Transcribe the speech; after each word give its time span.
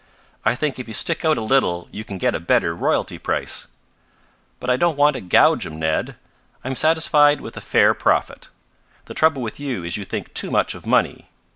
"I 0.43 0.55
think 0.55 0.79
if 0.79 0.87
you 0.87 0.95
stick 0.95 1.23
out 1.23 1.37
a 1.37 1.43
little 1.43 1.87
you 1.91 2.03
can 2.03 2.17
get 2.17 2.33
a 2.33 2.39
better 2.39 2.73
royalty 2.73 3.19
price." 3.19 3.67
"But 4.59 4.71
I 4.71 4.75
don't 4.75 4.97
want 4.97 5.13
to 5.13 5.21
gouge 5.21 5.63
'em, 5.67 5.77
Ned. 5.77 6.15
I'm 6.63 6.73
satisfied 6.73 7.39
with 7.39 7.55
a 7.55 7.61
fair 7.61 7.93
profit. 7.93 8.49
The 9.05 9.13
trouble 9.13 9.43
with 9.43 9.59
you 9.59 9.83
is 9.83 9.97
you 9.97 10.05
think 10.05 10.33
too 10.33 10.49
much 10.49 10.73
of 10.73 10.87
money. 10.87 11.29